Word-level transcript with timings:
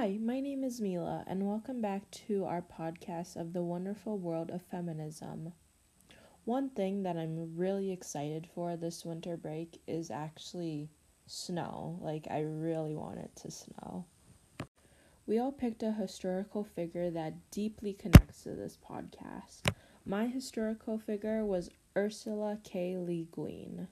Hi, 0.00 0.16
my 0.18 0.40
name 0.40 0.64
is 0.64 0.80
Mila, 0.80 1.24
and 1.26 1.46
welcome 1.46 1.82
back 1.82 2.10
to 2.26 2.46
our 2.46 2.62
podcast 2.62 3.36
of 3.36 3.52
the 3.52 3.60
wonderful 3.60 4.16
world 4.16 4.48
of 4.48 4.62
feminism. 4.62 5.52
One 6.46 6.70
thing 6.70 7.02
that 7.02 7.18
I'm 7.18 7.54
really 7.54 7.92
excited 7.92 8.48
for 8.54 8.78
this 8.78 9.04
winter 9.04 9.36
break 9.36 9.82
is 9.86 10.10
actually 10.10 10.88
snow. 11.26 11.98
Like, 12.00 12.26
I 12.30 12.40
really 12.40 12.96
want 12.96 13.18
it 13.18 13.36
to 13.42 13.50
snow. 13.50 14.06
We 15.26 15.38
all 15.38 15.52
picked 15.52 15.82
a 15.82 15.92
historical 15.92 16.64
figure 16.64 17.10
that 17.10 17.50
deeply 17.50 17.92
connects 17.92 18.44
to 18.44 18.54
this 18.54 18.78
podcast. 18.82 19.70
My 20.06 20.28
historical 20.28 20.98
figure 20.98 21.44
was 21.44 21.68
Ursula 21.94 22.56
K. 22.64 22.96
Le 22.96 23.24
Guin. 23.36 23.86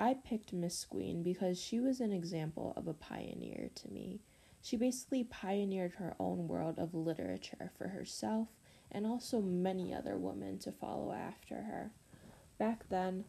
I 0.00 0.14
picked 0.14 0.52
Miss 0.52 0.84
Guin 0.84 1.22
because 1.22 1.62
she 1.62 1.78
was 1.78 2.00
an 2.00 2.12
example 2.12 2.72
of 2.76 2.88
a 2.88 2.92
pioneer 2.92 3.70
to 3.76 3.88
me. 3.88 4.18
She 4.66 4.76
basically 4.76 5.22
pioneered 5.22 5.92
her 5.92 6.16
own 6.18 6.48
world 6.48 6.80
of 6.80 6.92
literature 6.92 7.70
for 7.78 7.86
herself 7.86 8.48
and 8.90 9.06
also 9.06 9.40
many 9.40 9.94
other 9.94 10.16
women 10.16 10.58
to 10.58 10.72
follow 10.72 11.12
after 11.12 11.54
her. 11.54 11.92
Back 12.58 12.88
then, 12.88 13.26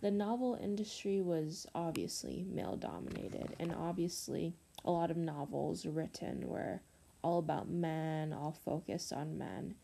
the 0.00 0.10
novel 0.10 0.58
industry 0.60 1.20
was 1.20 1.64
obviously 1.76 2.44
male 2.52 2.74
dominated, 2.74 3.54
and 3.60 3.72
obviously, 3.72 4.56
a 4.84 4.90
lot 4.90 5.12
of 5.12 5.16
novels 5.16 5.86
written 5.86 6.48
were 6.48 6.80
all 7.22 7.38
about 7.38 7.68
men, 7.68 8.32
all 8.32 8.58
focused 8.64 9.12
on 9.12 9.38
men. 9.38 9.76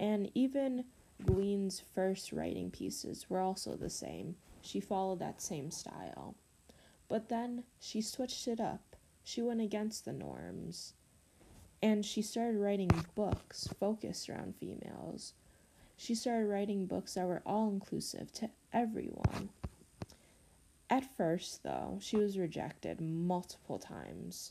And 0.00 0.32
even 0.34 0.84
Guin's 1.24 1.80
first 1.94 2.32
writing 2.32 2.72
pieces 2.72 3.30
were 3.30 3.40
also 3.40 3.76
the 3.76 3.88
same. 3.88 4.34
She 4.62 4.80
followed 4.80 5.20
that 5.20 5.40
same 5.40 5.70
style. 5.70 6.34
But 7.06 7.28
then 7.28 7.62
she 7.78 8.00
switched 8.00 8.48
it 8.48 8.58
up. 8.58 8.89
She 9.30 9.42
went 9.42 9.60
against 9.60 10.04
the 10.04 10.12
norms. 10.12 10.94
And 11.80 12.04
she 12.04 12.20
started 12.20 12.58
writing 12.58 12.90
books 13.14 13.68
focused 13.78 14.28
around 14.28 14.56
females. 14.56 15.34
She 15.96 16.16
started 16.16 16.48
writing 16.48 16.86
books 16.86 17.14
that 17.14 17.28
were 17.28 17.40
all 17.46 17.68
inclusive 17.68 18.32
to 18.32 18.50
everyone. 18.72 19.50
At 20.90 21.16
first, 21.16 21.62
though, 21.62 21.98
she 22.02 22.16
was 22.16 22.38
rejected 22.38 23.00
multiple 23.00 23.78
times. 23.78 24.50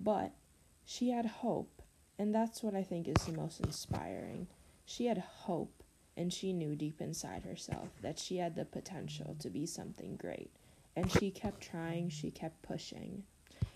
But 0.00 0.32
she 0.84 1.10
had 1.10 1.26
hope, 1.26 1.80
and 2.18 2.34
that's 2.34 2.60
what 2.60 2.74
I 2.74 2.82
think 2.82 3.06
is 3.06 3.24
the 3.24 3.32
most 3.34 3.60
inspiring. 3.60 4.48
She 4.84 5.06
had 5.06 5.18
hope, 5.18 5.84
and 6.16 6.32
she 6.32 6.52
knew 6.52 6.74
deep 6.74 7.00
inside 7.00 7.44
herself 7.44 7.90
that 8.02 8.18
she 8.18 8.38
had 8.38 8.56
the 8.56 8.64
potential 8.64 9.36
to 9.38 9.48
be 9.48 9.64
something 9.64 10.16
great. 10.16 10.50
And 10.96 11.08
she 11.08 11.30
kept 11.30 11.60
trying, 11.60 12.08
she 12.08 12.32
kept 12.32 12.62
pushing. 12.62 13.22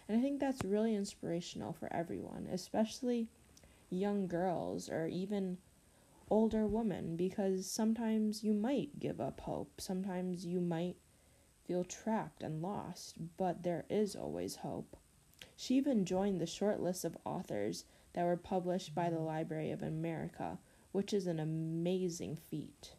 And 0.08 0.18
I 0.18 0.22
think 0.22 0.40
that's 0.40 0.64
really 0.64 0.94
inspirational 0.94 1.72
for 1.72 1.92
everyone, 1.92 2.48
especially 2.50 3.28
young 3.90 4.26
girls 4.26 4.88
or 4.88 5.06
even 5.06 5.58
older 6.30 6.66
women, 6.66 7.16
because 7.16 7.70
sometimes 7.70 8.42
you 8.44 8.52
might 8.52 8.98
give 8.98 9.20
up 9.20 9.40
hope. 9.40 9.80
Sometimes 9.80 10.44
you 10.44 10.60
might 10.60 10.96
feel 11.64 11.84
trapped 11.84 12.42
and 12.42 12.62
lost, 12.62 13.16
but 13.36 13.62
there 13.62 13.84
is 13.90 14.14
always 14.14 14.56
hope. 14.56 14.96
She 15.56 15.76
even 15.76 16.04
joined 16.04 16.40
the 16.40 16.46
short 16.46 16.80
list 16.80 17.04
of 17.04 17.16
authors 17.24 17.84
that 18.12 18.24
were 18.24 18.36
published 18.36 18.94
by 18.94 19.10
the 19.10 19.18
Library 19.18 19.70
of 19.70 19.82
America, 19.82 20.58
which 20.92 21.12
is 21.12 21.26
an 21.26 21.40
amazing 21.40 22.36
feat. 22.36 22.92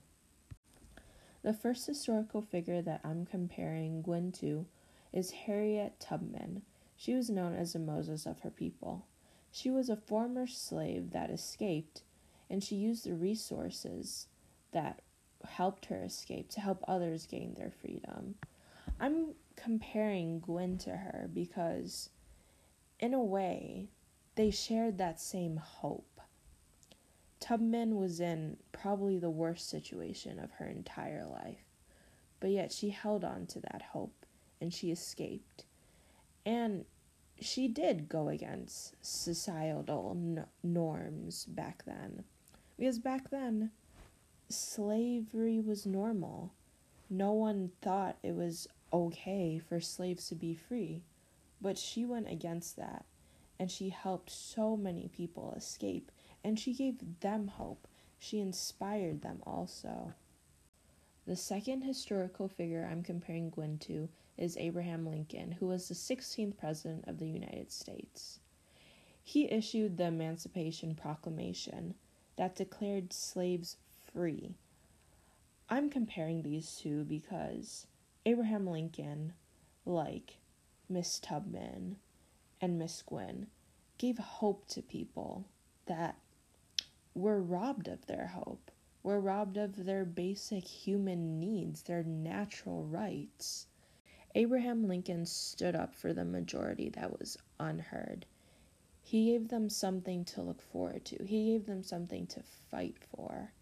The 1.44 1.53
first 1.53 1.88
historical 1.88 2.41
figure 2.41 2.81
that 2.81 3.02
I'm 3.03 3.25
comparing 3.25 4.02
Guin 4.02 4.31
to 4.33 4.66
is 5.13 5.31
Harriet 5.31 6.00
Tubman. 6.00 6.63
She 7.00 7.14
was 7.14 7.30
known 7.30 7.56
as 7.56 7.73
the 7.73 7.80
Moses 7.80 8.26
of 8.26 8.40
her 8.40 8.50
people. 8.50 9.06
She 9.52 9.70
was 9.70 9.88
a 9.88 9.95
former 9.95 10.48
slave 10.48 11.12
that 11.12 11.30
escaped, 11.30 12.02
and 12.50 12.64
she 12.64 12.76
used 12.76 13.06
the 13.06 13.14
resources 13.14 14.28
that 14.72 15.03
helped 15.48 15.86
her 15.86 16.03
escape 16.03 16.50
to 16.50 16.59
help 16.59 16.84
others 16.88 17.28
gain 17.28 17.53
their 17.53 17.69
freedom. 17.69 18.36
I'm 19.00 19.36
comparing 19.56 20.40
Guin 20.40 20.80
to 20.80 20.97
her 20.97 21.30
because, 21.31 22.09
in 23.00 23.13
a 23.13 23.24
way, 23.24 23.90
they 24.36 24.50
shared 24.50 24.97
that 24.97 25.22
same 25.22 25.57
hope. 25.57 26.19
Tubman 27.40 27.96
was 27.96 28.19
in 28.19 28.57
probably 28.72 29.19
the 29.19 29.30
worst 29.30 29.69
situation 29.69 30.40
of 30.40 30.52
her 30.53 30.66
entire 30.66 31.25
life, 31.25 31.63
but 32.40 32.50
yet 32.50 32.72
she 32.72 32.90
held 32.90 33.24
on 33.24 33.46
to 33.47 33.59
that 33.59 33.84
hope 33.94 34.25
and 34.59 34.74
she 34.74 34.91
escaped. 34.91 35.66
And 36.47 36.85
she 37.41 37.68
did 37.68 38.08
go 38.08 38.30
against 38.30 38.96
societal 39.02 40.13
n- 40.16 40.46
norms 40.63 41.44
back 41.44 41.84
then. 41.84 42.24
Because 42.80 43.00
back 43.00 43.30
then, 43.31 43.72
slavery 44.47 45.59
was 45.59 45.86
normal. 45.86 46.53
No 47.09 47.34
one 47.34 47.72
thought 47.81 48.16
it 48.24 48.34
was 48.34 48.69
okay 48.94 49.59
for 49.59 49.81
slaves 49.81 50.30
to 50.30 50.36
be 50.36 50.56
free. 50.56 51.02
But 51.59 51.78
she 51.78 52.06
went 52.06 52.31
against 52.31 52.78
that, 52.78 53.03
and 53.59 53.69
she 53.69 53.90
helped 53.90 54.30
so 54.30 54.78
many 54.78 55.09
people 55.09 55.53
escape, 55.57 56.13
and 56.46 56.57
she 56.57 56.74
gave 56.74 57.19
them 57.19 57.50
hope. 57.50 57.90
She 58.19 58.40
inspired 58.40 59.22
them 59.22 59.44
also. 59.46 60.13
The 61.27 61.35
second 61.35 61.81
historical 61.81 62.47
figure 62.47 62.88
I'm 62.89 63.03
comparing 63.03 63.49
Guin 63.49 63.79
to 63.79 64.07
is 64.38 64.55
Abraham 64.55 65.05
Lincoln, 65.05 65.51
who 65.51 65.67
was 65.67 65.89
the 65.89 65.93
16th 65.93 66.55
President 66.55 67.03
of 67.05 67.19
the 67.19 67.27
United 67.27 67.69
States. 67.69 68.39
He 69.21 69.51
issued 69.51 69.97
the 69.97 70.05
Emancipation 70.05 70.95
Proclamation 70.95 71.95
that 72.38 72.55
declared 72.55 73.11
slaves 73.11 73.75
free. 74.13 74.55
I'm 75.69 75.89
comparing 75.89 76.43
these 76.43 76.77
two 76.77 77.03
because 77.03 77.88
Abraham 78.25 78.65
Lincoln, 78.65 79.33
like 79.85 80.38
Miss 80.88 81.19
Tubman 81.19 81.97
and 82.61 82.79
Miss 82.79 83.01
Guin, 83.01 83.47
gave 83.97 84.17
hope 84.17 84.65
to 84.69 84.81
people 84.81 85.44
that 85.88 86.15
were 87.13 87.41
robbed 87.41 87.89
of 87.89 88.05
their 88.05 88.27
hope, 88.27 88.71
were 89.03 89.19
robbed 89.19 89.58
of 89.58 89.85
their 89.85 90.06
basic 90.06 90.66
human 90.68 91.40
needs, 91.40 91.84
their 91.84 92.03
natural 92.03 92.84
rights. 92.84 93.68
Abraham 94.35 94.88
Lincoln 94.88 95.25
stood 95.25 95.75
up 95.75 95.94
for 95.96 96.13
the 96.13 96.25
majority 96.25 96.90
that 96.90 97.18
was 97.19 97.38
unheard. 97.59 98.25
He 99.02 99.31
gave 99.31 99.47
them 99.47 99.69
something 99.69 100.25
to 100.25 100.41
look 100.41 100.62
forward 100.62 101.06
to, 101.06 101.24
he 101.24 101.53
gave 101.53 101.66
them 101.66 101.84
something 101.84 102.28
to 102.28 102.44
fight 102.44 102.97
for. 103.00 103.53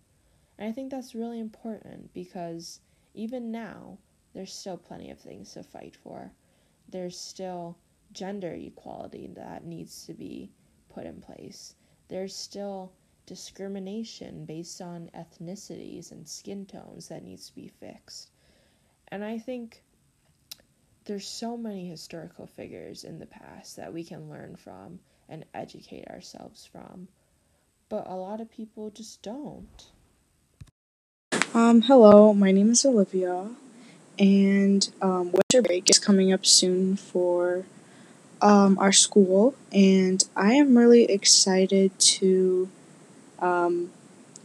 And 0.57 0.69
I 0.69 0.71
think 0.71 0.91
that's 0.91 1.15
really 1.15 1.39
important 1.39 2.13
because 2.13 2.79
even 3.13 3.51
now, 3.51 3.97
there's 4.33 4.53
still 4.53 4.77
plenty 4.77 5.11
of 5.11 5.19
things 5.19 5.53
to 5.53 5.63
fight 5.63 5.95
for. 5.95 6.31
There's 6.89 7.17
still 7.17 7.77
gender 8.11 8.53
equality 8.53 9.27
that 9.35 9.65
needs 9.65 10.05
to 10.05 10.13
be 10.13 10.51
put 10.89 11.05
in 11.05 11.21
place. 11.21 11.75
There's 12.07 12.35
still 12.35 12.91
discrimination 13.25 14.45
based 14.45 14.81
on 14.81 15.09
ethnicities 15.15 16.11
and 16.11 16.27
skin 16.27 16.65
tones 16.65 17.07
that 17.09 17.23
needs 17.23 17.47
to 17.47 17.55
be 17.55 17.67
fixed. 17.67 18.29
And 19.09 19.23
I 19.23 19.37
think 19.37 19.83
there's 21.05 21.27
so 21.27 21.55
many 21.55 21.87
historical 21.87 22.47
figures 22.47 23.03
in 23.03 23.19
the 23.19 23.25
past 23.25 23.75
that 23.75 23.93
we 23.93 24.03
can 24.03 24.29
learn 24.29 24.55
from 24.55 24.99
and 25.29 25.45
educate 25.53 26.07
ourselves 26.07 26.65
from. 26.65 27.07
But 27.89 28.07
a 28.07 28.15
lot 28.15 28.41
of 28.41 28.49
people 28.49 28.89
just 28.89 29.21
don't. 29.21 29.87
Um, 31.53 31.83
hello, 31.83 32.33
my 32.33 32.51
name 32.51 32.71
is 32.71 32.83
Olivia, 32.85 33.49
and 34.19 34.89
um, 35.01 35.31
winter 35.31 35.61
break 35.61 35.89
is 35.89 35.99
coming 35.99 36.33
up 36.33 36.45
soon 36.45 36.97
for 36.97 37.63
um, 38.41 38.77
our 38.77 38.91
school, 38.91 39.55
and 39.71 40.23
I 40.35 40.53
am 40.53 40.77
really 40.77 41.05
excited 41.05 41.97
to, 41.97 42.69
um, 43.39 43.91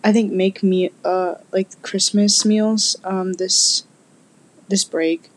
I 0.04 0.12
think, 0.12 0.32
make 0.32 0.62
me 0.62 0.90
uh 1.04 1.36
like 1.52 1.80
Christmas 1.82 2.44
meals 2.44 2.96
um 3.04 3.34
this 3.34 3.84
this 4.68 4.84
break 4.84 5.30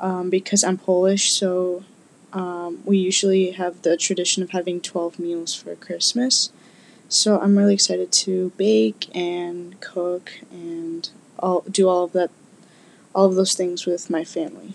um, 0.00 0.30
because 0.30 0.64
I'm 0.64 0.78
Polish, 0.78 1.32
so 1.32 1.84
um, 2.32 2.80
we 2.84 2.98
usually 2.98 3.52
have 3.52 3.82
the 3.82 3.96
tradition 3.96 4.42
of 4.42 4.50
having 4.50 4.80
12 4.80 5.18
meals 5.18 5.54
for 5.54 5.74
Christmas. 5.76 6.50
So 7.08 7.40
I'm 7.40 7.56
really 7.56 7.74
excited 7.74 8.12
to 8.12 8.52
bake 8.56 9.08
and 9.14 9.80
cook 9.80 10.32
and 10.50 11.08
all, 11.38 11.62
do 11.62 11.88
all 11.88 12.04
of 12.04 12.12
that, 12.12 12.30
all 13.14 13.26
of 13.26 13.34
those 13.34 13.54
things 13.54 13.86
with 13.86 14.10
my 14.10 14.24
family. 14.24 14.74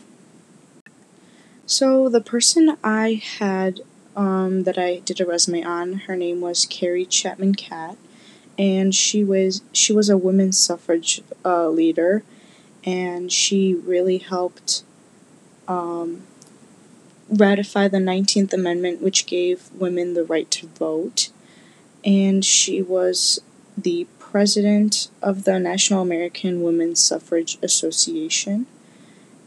So 1.66 2.10
the 2.10 2.22
person 2.22 2.78
I 2.84 3.22
had 3.40 3.82
um, 4.16 4.64
that 4.64 4.78
I 4.78 5.00
did 5.00 5.22
a 5.22 5.26
resume 5.26 5.64
on, 5.64 5.94
her 6.08 6.16
name 6.16 6.42
was 6.42 6.66
Carrie 6.66 7.06
Chapman 7.06 7.56
Catt, 7.56 7.98
and 8.58 8.94
she 8.94 9.24
was 9.24 9.62
she 9.72 9.94
was 9.94 10.10
a 10.10 10.18
women's 10.18 10.60
suffrage 10.60 11.22
uh, 11.44 11.68
leader, 11.70 12.24
and 12.84 13.32
she 13.32 13.74
really 13.74 14.18
helped 14.18 14.84
um, 15.68 16.24
ratify 17.30 17.88
the 17.88 17.98
19th 17.98 18.54
Amendment, 18.54 19.02
which 19.02 19.26
gave 19.26 19.72
women 19.74 20.14
the 20.14 20.24
right 20.24 20.50
to 20.52 20.68
vote. 20.68 21.30
And 22.06 22.44
she 22.44 22.82
was 22.82 23.40
the 23.78 24.08
president 24.20 25.10
of 25.22 25.46
the 25.46 25.60
National 25.60 26.02
American 26.02 26.62
Women's 26.62 27.00
Suffrage 27.00 27.58
Association 27.62 28.66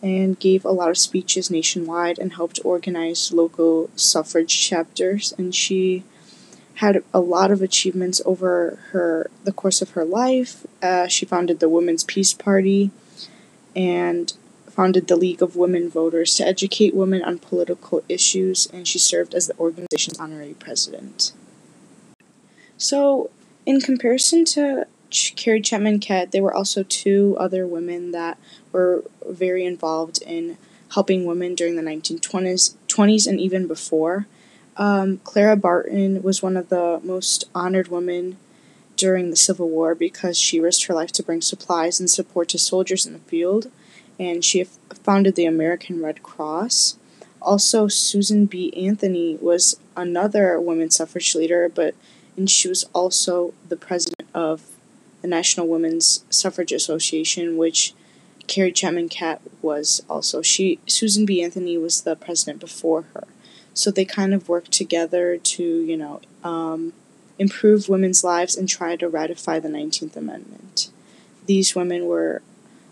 and 0.02 0.38
gave 0.38 0.64
a 0.64 0.70
lot 0.70 0.91
of 0.91 0.99
speeches 0.99 1.50
nationwide 1.50 2.19
and 2.19 2.35
helped 2.35 2.61
organize 2.64 3.32
local 3.32 3.91
suffrage 3.97 4.59
chapters. 4.59 5.35
And 5.37 5.55
she 5.55 6.05
had 6.76 7.02
a 7.12 7.20
lot 7.20 7.50
of 7.50 7.62
achievements 7.62 8.20
over 8.25 8.78
her 8.90 9.31
the 9.44 9.52
course 9.52 9.81
of 9.81 9.90
her 9.90 10.05
life. 10.05 10.67
Uh, 10.82 11.06
she 11.06 11.25
founded 11.25 11.61
the 11.61 11.69
Women's 11.69 12.05
Peace 12.05 12.32
Party 12.34 12.90
and 13.75 14.32
founded 14.69 15.08
the 15.08 15.17
League 15.17 15.40
of 15.40 15.56
Women 15.56 15.88
Voters 15.88 16.34
to 16.34 16.46
educate 16.46 16.94
women 16.94 17.23
on 17.23 17.38
political 17.38 18.05
issues, 18.11 18.67
and 18.73 18.87
she 18.87 18.99
served 18.99 19.34
as 19.34 19.46
the 19.46 19.58
organization's 19.58 20.19
honorary 20.19 20.55
president. 20.58 21.32
So, 22.76 23.31
in 23.64 23.81
comparison 23.81 24.44
to 24.46 24.87
Ch- 25.08 25.34
Carrie 25.34 25.62
Chapman 25.62 26.00
Catt, 26.00 26.32
there 26.32 26.43
were 26.43 26.55
also 26.55 26.82
two 26.82 27.37
other 27.40 27.67
women 27.67 28.11
that 28.11 28.38
were 28.70 29.02
very 29.26 29.64
involved 29.64 30.20
in 30.23 30.58
helping 30.93 31.25
women 31.25 31.55
during 31.55 31.76
the 31.76 31.82
1920s 31.82 32.75
20s 32.87 33.26
and 33.26 33.40
even 33.40 33.67
before. 33.67 34.26
Um, 34.76 35.19
Clara 35.19 35.56
Barton 35.56 36.23
was 36.23 36.43
one 36.43 36.56
of 36.56 36.69
the 36.69 37.00
most 37.02 37.44
honored 37.55 37.88
women 37.88 38.37
during 38.96 39.31
the 39.31 39.37
Civil 39.37 39.69
War 39.69 39.94
because 39.94 40.38
she 40.38 40.61
risked 40.61 40.87
her 40.87 40.94
life 40.94 41.12
to 41.12 41.23
bring 41.23 41.40
supplies 41.40 42.00
and 42.00 42.11
support 42.11 42.49
to 42.50 42.58
soldiers 42.58 43.06
in 43.06 43.12
the 43.12 43.19
field, 43.20 43.70
and 44.19 44.44
she 44.44 44.64
founded 45.02 45.34
the 45.34 45.46
American 45.46 46.02
Red 46.02 46.23
Cross. 46.23 46.96
Also, 47.40 47.88
Susan 47.88 48.46
B. 48.46 48.73
Anthony 48.75 49.37
was 49.40 49.78
another 49.96 50.61
women's 50.61 50.96
suffrage 50.96 51.34
leader, 51.34 51.69
but 51.69 51.94
and 52.37 52.50
she 52.50 52.69
was 52.69 52.84
also 52.93 53.55
the 53.69 53.76
president 53.76 54.28
of 54.34 54.62
the 55.23 55.28
National 55.28 55.67
Women's 55.67 56.25
Suffrage 56.28 56.73
Association, 56.73 57.56
which 57.56 57.94
Carrie 58.46 58.73
Chapman 58.73 59.08
Catt 59.08 59.40
was 59.62 60.02
also. 60.08 60.43
She 60.43 60.78
Susan 60.87 61.25
B. 61.25 61.43
Anthony 61.43 61.78
was 61.78 62.02
the 62.02 62.17
president 62.17 62.61
before 62.61 63.02
her, 63.14 63.25
so 63.76 63.90
they 63.90 64.06
kind 64.06 64.32
of 64.32 64.49
worked 64.49 64.73
together 64.73 65.37
to 65.37 65.62
you 65.62 65.96
know 65.96 66.20
um, 66.43 66.93
improve 67.38 67.88
women's 67.88 68.25
lives 68.25 68.56
and 68.56 68.69
try 68.69 68.96
to 68.96 69.08
ratify 69.08 69.61
the 69.61 69.69
Nineteenth 69.69 70.17
Amendment. 70.17 70.90
These 71.46 71.76
women 71.76 72.06
were 72.06 72.43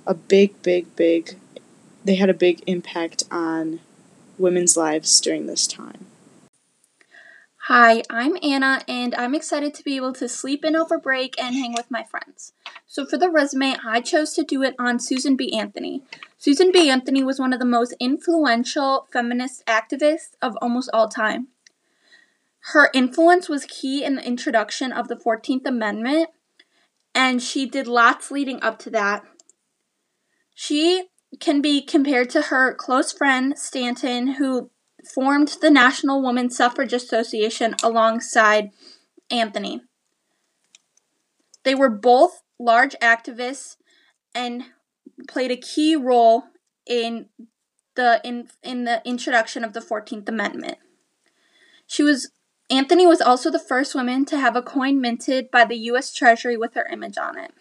a 0.06 0.14
big, 0.14 0.60
big, 0.62 0.94
big. 0.94 1.36
They 2.04 2.16
had 2.16 2.28
a 2.28 2.34
big 2.34 2.62
impact 2.66 3.24
on 3.30 3.80
women's 4.38 4.76
lives 4.76 5.20
during 5.20 5.46
this 5.46 5.66
time. 5.66 6.06
Hi, 7.62 8.02
I'm 8.10 8.36
Anna, 8.42 8.82
and 8.86 9.14
I'm 9.14 9.34
excited 9.34 9.72
to 9.74 9.82
be 9.82 9.96
able 9.96 10.12
to 10.14 10.28
sleep 10.28 10.66
in 10.66 10.76
over 10.76 10.98
break 10.98 11.40
and 11.40 11.54
hang 11.54 11.72
with 11.72 11.90
my 11.90 12.04
friends. 12.04 12.52
So, 12.94 13.04
for 13.04 13.18
the 13.18 13.28
resume, 13.28 13.74
I 13.84 14.00
chose 14.00 14.34
to 14.34 14.44
do 14.44 14.62
it 14.62 14.76
on 14.78 15.00
Susan 15.00 15.34
B. 15.34 15.52
Anthony. 15.52 16.04
Susan 16.38 16.70
B. 16.70 16.88
Anthony 16.88 17.24
was 17.24 17.40
one 17.40 17.52
of 17.52 17.58
the 17.58 17.64
most 17.64 17.92
influential 17.98 19.08
feminist 19.12 19.66
activists 19.66 20.36
of 20.40 20.56
almost 20.62 20.90
all 20.94 21.08
time. 21.08 21.48
Her 22.72 22.90
influence 22.94 23.48
was 23.48 23.66
key 23.68 24.04
in 24.04 24.14
the 24.14 24.24
introduction 24.24 24.92
of 24.92 25.08
the 25.08 25.16
14th 25.16 25.66
Amendment, 25.66 26.28
and 27.12 27.42
she 27.42 27.66
did 27.66 27.88
lots 27.88 28.30
leading 28.30 28.62
up 28.62 28.78
to 28.78 28.90
that. 28.90 29.24
She 30.54 31.06
can 31.40 31.60
be 31.60 31.82
compared 31.82 32.30
to 32.30 32.42
her 32.42 32.72
close 32.72 33.10
friend 33.10 33.58
Stanton, 33.58 34.34
who 34.34 34.70
formed 35.12 35.56
the 35.60 35.68
National 35.68 36.22
Woman 36.22 36.48
Suffrage 36.48 36.92
Association 36.92 37.74
alongside 37.82 38.70
Anthony. 39.32 39.82
They 41.64 41.74
were 41.74 41.90
both 41.90 42.43
large 42.64 42.96
activists 43.00 43.76
and 44.34 44.64
played 45.28 45.50
a 45.50 45.56
key 45.56 45.94
role 45.94 46.44
in 46.86 47.26
the 47.94 48.20
in, 48.24 48.48
in 48.62 48.84
the 48.84 49.02
introduction 49.04 49.62
of 49.62 49.72
the 49.72 49.80
14th 49.80 50.28
Amendment. 50.28 50.78
She 51.86 52.02
was 52.02 52.30
Anthony 52.70 53.06
was 53.06 53.20
also 53.20 53.50
the 53.50 53.58
first 53.58 53.94
woman 53.94 54.24
to 54.26 54.38
have 54.38 54.56
a 54.56 54.62
coin 54.62 55.00
minted 55.00 55.50
by 55.50 55.64
the 55.64 55.76
US 55.90 56.12
Treasury 56.12 56.56
with 56.56 56.74
her 56.74 56.86
image 56.90 57.18
on 57.18 57.38
it. 57.38 57.52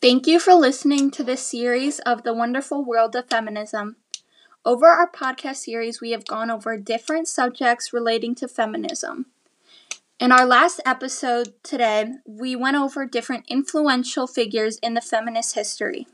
Thank 0.00 0.26
you 0.26 0.38
for 0.38 0.52
listening 0.52 1.10
to 1.12 1.24
this 1.24 1.46
series 1.46 1.98
of 2.00 2.24
The 2.24 2.34
Wonderful 2.34 2.84
World 2.84 3.16
of 3.16 3.30
Feminism. 3.30 3.96
Over 4.62 4.86
our 4.88 5.10
podcast 5.10 5.56
series, 5.56 6.00
we 6.00 6.10
have 6.10 6.26
gone 6.26 6.50
over 6.50 6.76
different 6.76 7.28
subjects 7.28 7.92
relating 7.92 8.34
to 8.34 8.48
feminism. 8.48 9.26
In 10.20 10.30
our 10.30 10.46
last 10.46 10.80
episode 10.86 11.54
today, 11.64 12.12
we 12.24 12.54
went 12.54 12.76
over 12.76 13.04
different 13.04 13.46
influential 13.48 14.28
figures 14.28 14.78
in 14.78 14.94
the 14.94 15.00
feminist 15.00 15.56
history. 15.56 16.06